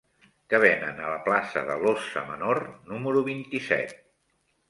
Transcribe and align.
Què 0.51 0.59
venen 0.61 1.01
a 1.01 1.09
la 1.15 1.19
plaça 1.27 1.63
de 1.67 1.75
l'Óssa 1.83 2.25
Menor 2.31 2.61
número 2.93 3.23
vint-i-set? 3.27 3.95